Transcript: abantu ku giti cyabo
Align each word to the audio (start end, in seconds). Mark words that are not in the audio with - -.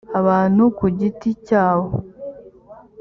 abantu 0.19 0.63
ku 0.77 0.85
giti 0.97 1.29
cyabo 1.47 1.91